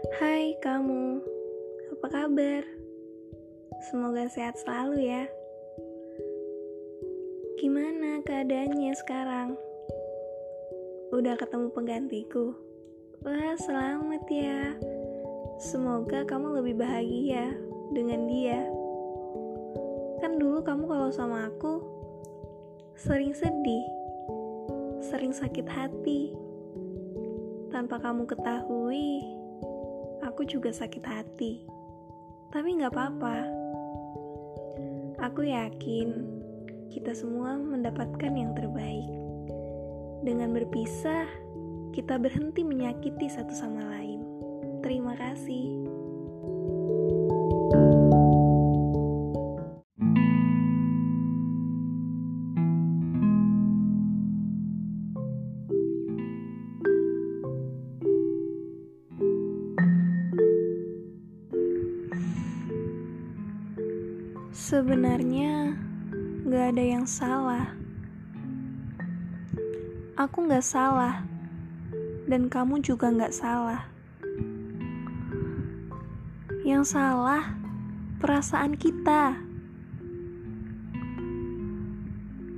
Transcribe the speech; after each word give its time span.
Hai 0.00 0.56
kamu, 0.64 1.20
apa 1.92 2.06
kabar? 2.08 2.64
Semoga 3.92 4.24
sehat 4.32 4.56
selalu 4.56 5.04
ya. 5.04 5.28
Gimana 7.60 8.24
keadaannya 8.24 8.96
sekarang? 8.96 9.60
Udah 11.12 11.36
ketemu 11.36 11.68
penggantiku? 11.76 12.56
Wah, 13.20 13.52
selamat 13.60 14.24
ya. 14.32 14.72
Semoga 15.60 16.24
kamu 16.24 16.64
lebih 16.64 16.80
bahagia 16.80 17.52
dengan 17.92 18.24
dia. 18.24 18.64
Kan 20.24 20.40
dulu 20.40 20.64
kamu 20.64 20.88
kalau 20.88 21.12
sama 21.12 21.52
aku 21.52 21.84
sering 22.96 23.36
sedih, 23.36 23.84
sering 25.04 25.36
sakit 25.36 25.68
hati. 25.68 26.32
Tanpa 27.68 28.00
kamu 28.00 28.24
ketahui, 28.24 29.39
aku 30.22 30.46
juga 30.46 30.70
sakit 30.70 31.04
hati. 31.04 31.64
Tapi 32.54 32.78
gak 32.80 32.92
apa-apa. 32.94 33.36
Aku 35.20 35.44
yakin 35.44 36.40
kita 36.90 37.12
semua 37.12 37.54
mendapatkan 37.58 38.32
yang 38.32 38.56
terbaik. 38.56 39.10
Dengan 40.24 40.52
berpisah, 40.52 41.26
kita 41.90 42.20
berhenti 42.20 42.62
menyakiti 42.62 43.26
satu 43.30 43.52
sama 43.52 43.82
lain. 43.98 44.22
Terima 44.80 45.16
kasih. 45.16 45.89
Sebenarnya 64.50 65.78
gak 66.42 66.74
ada 66.74 66.82
yang 66.82 67.06
salah. 67.06 67.70
Aku 70.18 70.42
gak 70.50 70.66
salah, 70.66 71.22
dan 72.26 72.50
kamu 72.50 72.82
juga 72.82 73.14
gak 73.14 73.30
salah. 73.30 73.86
Yang 76.66 76.98
salah 76.98 77.54
perasaan 78.18 78.74
kita. 78.74 79.38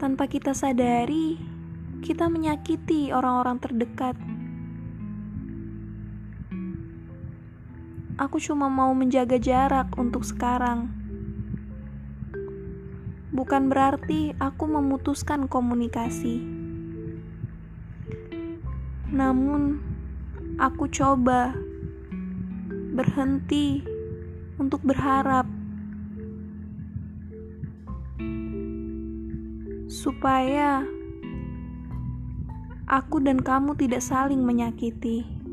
Tanpa 0.00 0.24
kita 0.24 0.56
sadari, 0.56 1.36
kita 2.00 2.32
menyakiti 2.32 3.12
orang-orang 3.12 3.60
terdekat. 3.60 4.16
Aku 8.16 8.40
cuma 8.40 8.72
mau 8.72 8.96
menjaga 8.96 9.36
jarak 9.36 9.92
untuk 10.00 10.24
sekarang 10.24 11.03
bukan 13.34 13.66
berarti 13.66 14.30
aku 14.38 14.70
memutuskan 14.70 15.50
komunikasi. 15.50 16.38
Namun, 19.10 19.82
aku 20.62 20.86
coba 20.86 21.50
berhenti 22.94 23.82
untuk 24.54 24.86
berharap 24.86 25.50
supaya 29.90 30.86
aku 32.86 33.18
dan 33.18 33.42
kamu 33.42 33.74
tidak 33.74 34.02
saling 34.02 34.46
menyakiti. 34.46 35.43